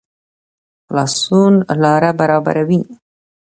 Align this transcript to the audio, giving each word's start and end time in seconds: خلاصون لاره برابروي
خلاصون 0.85 1.53
لاره 1.81 2.09
برابروي 2.19 2.81